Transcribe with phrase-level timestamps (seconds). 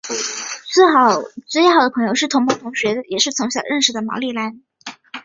[1.45, 4.59] 最要好的朋友是同班同学也是从小就认识的毛利兰。